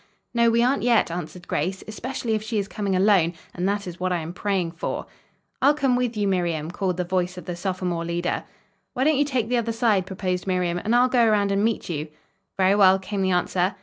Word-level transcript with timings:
"No 0.33 0.49
we 0.49 0.63
aren't 0.63 0.81
yet," 0.81 1.11
answered 1.11 1.47
Grace. 1.47 1.83
"Especially 1.87 2.33
if 2.33 2.41
she 2.41 2.57
is 2.57 2.67
coming 2.67 2.95
alone, 2.95 3.33
and 3.53 3.69
that 3.69 3.85
is 3.85 3.99
what 3.99 4.11
I 4.11 4.17
am 4.17 4.33
praying 4.33 4.71
for." 4.71 5.05
"I'll 5.61 5.75
come 5.75 5.95
with 5.95 6.17
you, 6.17 6.27
Miriam," 6.27 6.71
called 6.71 6.97
the 6.97 7.03
voice 7.03 7.37
of 7.37 7.45
the 7.45 7.55
sophomore 7.55 8.03
leader. 8.03 8.43
"Why 8.95 9.03
don't 9.03 9.15
you 9.17 9.25
take 9.25 9.47
the 9.47 9.57
other 9.57 9.71
side?" 9.71 10.07
proposed 10.07 10.47
Miriam. 10.47 10.79
"And 10.83 10.95
I'll 10.95 11.07
go 11.07 11.23
around 11.27 11.51
and 11.51 11.63
meet 11.63 11.87
you." 11.87 12.07
"Very 12.57 12.73
well," 12.73 12.97
came 12.97 13.21
the 13.21 13.29
answer. 13.29 13.75